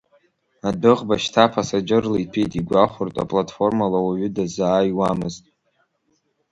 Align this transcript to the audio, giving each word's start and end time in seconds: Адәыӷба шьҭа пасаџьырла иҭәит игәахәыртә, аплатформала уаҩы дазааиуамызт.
Адәыӷба 0.67 1.15
шьҭа 1.23 1.45
пасаџьырла 1.51 2.17
иҭәит 2.23 2.51
игәахәыртә, 2.59 3.19
аплатформала 3.23 3.99
уаҩы 4.05 4.29
дазааиуамызт. 4.35 5.43